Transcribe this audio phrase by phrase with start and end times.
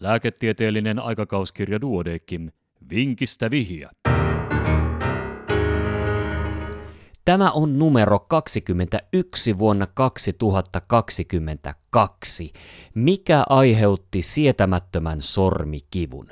[0.00, 2.50] Lääketieteellinen aikakauskirja Duodekim.
[2.90, 3.90] Vinkistä vihja.
[7.24, 12.52] Tämä on numero 21 vuonna 2022.
[12.94, 16.28] Mikä aiheutti sietämättömän sormikivun?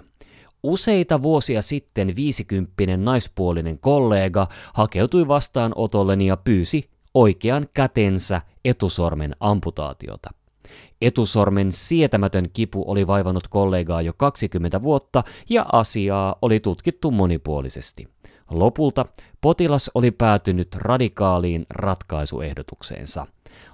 [0.62, 10.30] Useita vuosia sitten viisikymppinen naispuolinen kollega hakeutui vastaanotolleni ja pyysi oikean kätensä etusormen amputaatiota.
[11.02, 18.08] Etusormen sietämätön kipu oli vaivannut kollegaa jo 20 vuotta ja asiaa oli tutkittu monipuolisesti.
[18.50, 19.06] Lopulta
[19.40, 23.26] potilas oli päätynyt radikaaliin ratkaisuehdotukseensa.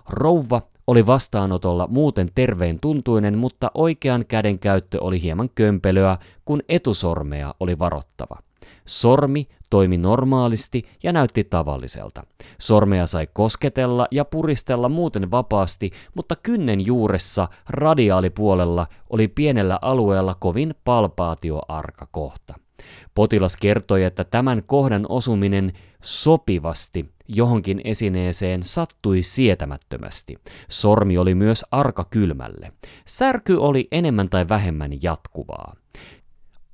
[0.08, 7.54] Rouva oli vastaanotolla muuten terveen tuntuinen, mutta oikean käden käyttö oli hieman kömpelöä, kun etusormea
[7.60, 8.38] oli varottava.
[8.86, 12.26] Sormi toimi normaalisti ja näytti tavalliselta.
[12.60, 20.74] Sormea sai kosketella ja puristella muuten vapaasti, mutta kynnen juuressa radiaalipuolella oli pienellä alueella kovin
[20.84, 22.54] palpaatioarka kohta.
[23.14, 30.38] Potilas kertoi, että tämän kohdan osuminen sopivasti johonkin esineeseen sattui sietämättömästi.
[30.68, 32.72] Sormi oli myös arka kylmälle.
[33.06, 35.76] Särky oli enemmän tai vähemmän jatkuvaa.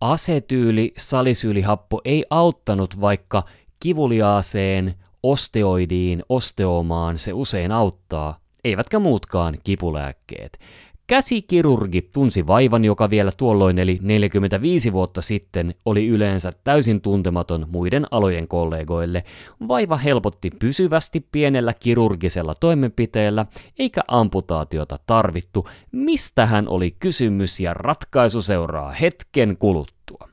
[0.00, 3.42] Asetyyli salisyylihappo ei auttanut, vaikka
[3.80, 10.58] kivuliaaseen osteoidiin osteomaan se usein auttaa, eivätkä muutkaan kipulääkkeet.
[11.10, 18.06] Käsikirurgi tunsi vaivan, joka vielä tuolloin eli 45 vuotta sitten oli yleensä täysin tuntematon muiden
[18.10, 19.24] alojen kollegoille.
[19.68, 23.46] Vaiva helpotti pysyvästi pienellä kirurgisella toimenpiteellä,
[23.78, 25.68] eikä amputaatiota tarvittu.
[25.92, 30.29] Mistä hän oli kysymys ja ratkaisu seuraa hetken kuluttua.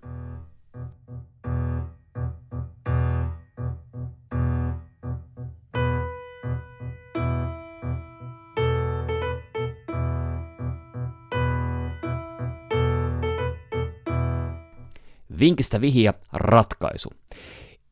[15.40, 17.10] Vinkistä vihja ratkaisu.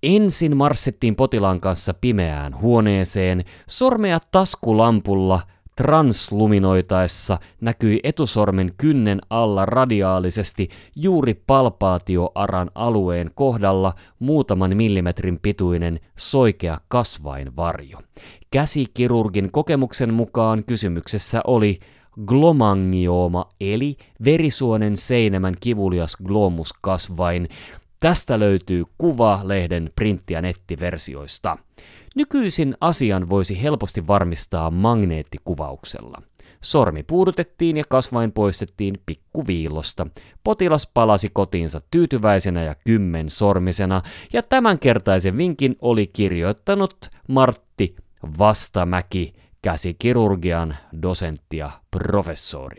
[0.03, 5.39] Ensin marssittiin potilaan kanssa pimeään huoneeseen, sormea taskulampulla
[5.75, 17.99] transluminoitaessa näkyi etusormen kynnen alla radiaalisesti juuri palpaatioaran alueen kohdalla muutaman millimetrin pituinen soikea kasvainvarjo.
[18.51, 21.79] Käsikirurgin kokemuksen mukaan kysymyksessä oli
[22.25, 27.49] glomangiooma eli verisuonen seinämän kivulias glomuskasvain.
[27.99, 31.57] Tästä löytyy kuva lehden printti- ja nettiversioista.
[32.15, 36.21] Nykyisin asian voisi helposti varmistaa magneettikuvauksella.
[36.61, 40.07] Sormi puudutettiin ja kasvain poistettiin pikkuviilosta.
[40.43, 44.01] Potilas palasi kotiinsa tyytyväisenä ja kymmen sormisena,
[44.33, 46.95] ja tämänkertaisen vinkin oli kirjoittanut
[47.27, 47.95] Martti
[48.39, 49.33] Vastamäki
[49.65, 52.77] käsikirurgian dosentti ja professori.